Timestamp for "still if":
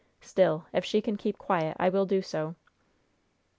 0.21-0.83